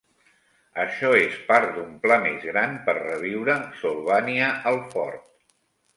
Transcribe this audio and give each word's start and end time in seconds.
Això 0.83 1.11
es 1.17 1.35
part 1.49 1.69
d'un 1.75 1.93
pla 2.05 2.17
més 2.25 2.47
gran 2.53 2.73
per 2.89 2.97
reviure 3.01 3.61
Solvania 3.83 4.49
el 4.73 4.85
fort. 4.95 5.29